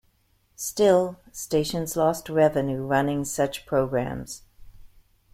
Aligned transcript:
Still, 0.55 1.19
stations 1.31 1.95
lost 1.95 2.27
revenue 2.27 2.81
running 2.81 3.23
such 3.23 3.67
programs. 3.67 4.41